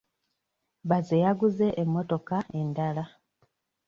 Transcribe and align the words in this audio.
Bbaze 0.83 1.15
yaguze 1.23 1.67
emmotoka 1.81 2.37
endala. 2.59 3.03